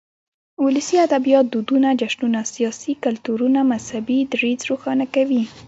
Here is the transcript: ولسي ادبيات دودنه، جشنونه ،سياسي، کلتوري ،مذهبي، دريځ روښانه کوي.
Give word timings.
ولسي 0.63 0.97
ادبيات 1.07 1.45
دودنه، 1.53 1.91
جشنونه 2.01 2.43
،سياسي، 2.53 2.91
کلتوري 3.03 3.47
،مذهبي، 3.71 4.19
دريځ 4.33 4.61
روښانه 4.69 5.05
کوي. 5.15 5.43